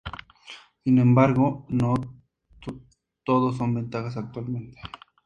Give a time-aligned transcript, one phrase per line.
[0.83, 1.93] Sin embargo, no
[3.23, 4.79] todo son ventajas actualmente.